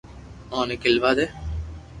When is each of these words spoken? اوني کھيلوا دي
اوني 0.53 0.75
کھيلوا 0.81 1.11
دي 1.17 1.25